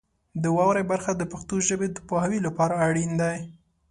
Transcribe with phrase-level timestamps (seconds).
[0.41, 3.37] د واورئ برخه د پښتو ژبې د پوهاوي لپاره اړین دی.